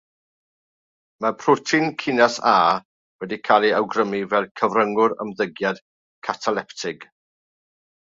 [1.25, 2.55] Mae protein cinas A
[3.25, 5.87] wedi cael ei awgrymu fel cyfryngwr ymddygiad
[6.31, 7.11] cataleptig.